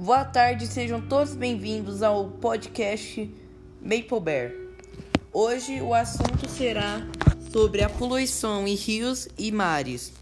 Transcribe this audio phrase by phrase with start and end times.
[0.00, 3.28] Boa tarde, sejam todos bem-vindos ao podcast
[3.82, 4.52] Maple Bear.
[5.32, 7.04] Hoje o assunto será
[7.50, 10.12] sobre a poluição em rios e mares.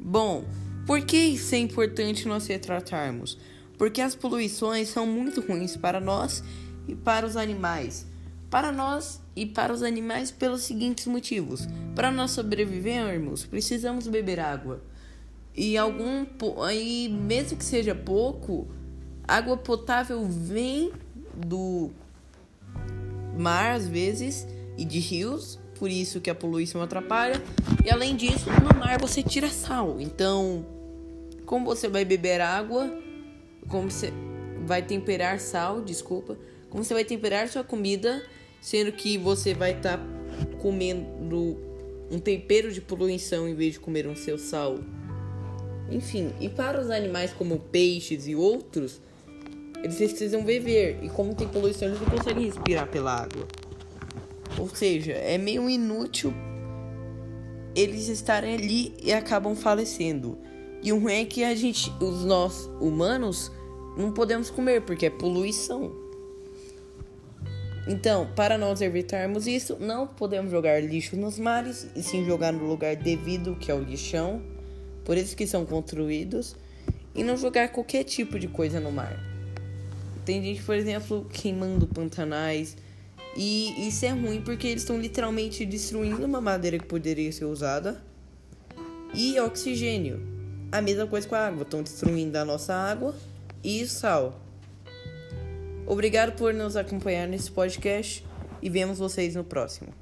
[0.00, 0.44] Bom,
[0.84, 3.38] por que isso é importante nós retratarmos?
[3.78, 6.42] Porque as poluições são muito ruins para nós
[6.88, 8.04] e para os animais.
[8.50, 14.82] Para nós e para os animais pelos seguintes motivos: para nós sobrevivermos, precisamos beber água.
[15.54, 16.24] E algum
[16.64, 18.66] aí mesmo que seja pouco,
[19.26, 20.92] água potável vem
[21.34, 21.90] do
[23.38, 24.46] mar às vezes
[24.76, 27.42] e de rios, por isso que a poluição atrapalha.
[27.84, 30.00] E além disso, no mar você tira sal.
[30.00, 30.64] Então,
[31.44, 32.90] como você vai beber água,
[33.68, 34.12] como você
[34.64, 36.38] vai temperar sal, desculpa,
[36.70, 38.22] como você vai temperar sua comida
[38.60, 40.04] sendo que você vai estar tá
[40.60, 41.58] comendo
[42.10, 44.78] um tempero de poluição em vez de comer um seu sal.
[45.90, 49.00] Enfim, e para os animais como peixes e outros,
[49.82, 53.46] eles precisam beber e como tem poluição eles não conseguem respirar pela água.
[54.58, 56.32] Ou seja, é meio inútil
[57.74, 60.38] eles estarem ali e acabam falecendo.
[60.82, 63.50] E o ruim é que a gente, os nós humanos,
[63.96, 65.92] não podemos comer porque é poluição.
[67.88, 72.64] Então, para nós evitarmos isso, não podemos jogar lixo nos mares e sim jogar no
[72.64, 74.40] lugar devido, que é o lixão,
[75.04, 76.56] por isso que são construídos,
[77.14, 79.18] e não jogar qualquer tipo de coisa no mar.
[80.24, 82.76] Tem gente, por exemplo, queimando pantanais,
[83.36, 88.02] e isso é ruim porque eles estão literalmente destruindo uma madeira que poderia ser usada
[89.14, 90.20] e oxigênio.
[90.70, 93.14] A mesma coisa com a água, estão destruindo a nossa água
[93.62, 94.40] e sal.
[95.86, 98.24] Obrigado por nos acompanhar nesse podcast
[98.62, 99.92] e vemos vocês no próximo.